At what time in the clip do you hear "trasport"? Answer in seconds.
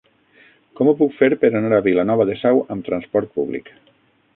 2.91-3.35